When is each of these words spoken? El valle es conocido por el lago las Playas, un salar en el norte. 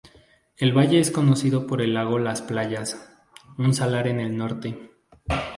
El 0.57 0.73
valle 0.73 0.99
es 0.99 1.11
conocido 1.11 1.67
por 1.67 1.79
el 1.79 1.93
lago 1.93 2.17
las 2.17 2.41
Playas, 2.41 3.07
un 3.59 3.75
salar 3.75 4.07
en 4.07 4.19
el 4.19 4.35
norte. 4.35 4.89